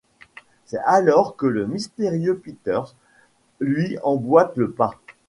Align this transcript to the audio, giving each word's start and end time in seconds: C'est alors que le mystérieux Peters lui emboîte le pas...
C'est 0.65 0.79
alors 0.79 1.35
que 1.35 1.45
le 1.45 1.67
mystérieux 1.67 2.35
Peters 2.43 2.95
lui 3.59 3.99
emboîte 4.01 4.57
le 4.57 4.71
pas... 4.71 4.95